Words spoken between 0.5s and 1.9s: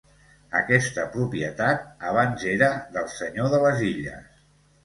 Aquesta propietat